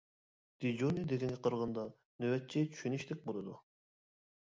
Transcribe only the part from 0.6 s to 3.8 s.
«دىجورنى» دېگەنگە قارىغاندا «نۆۋەتچى» چۈشىنىشلىك بولىدۇ.